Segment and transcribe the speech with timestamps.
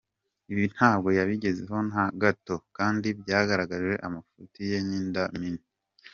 [0.51, 5.63] Ibi ntabwo yabigezeho na gato kandi byagaragaje amafuti ye n’inda nini.